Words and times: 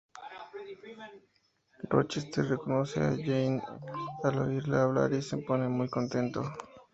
Rochester 1.87 2.43
reconoce 2.47 2.99
a 2.99 3.15
Jane 3.15 3.61
al 4.23 4.39
oírla 4.39 4.81
hablar 4.81 5.13
y 5.13 5.21
se 5.21 5.37
pone 5.37 5.67
muy 5.69 5.89
contento. 5.91 6.41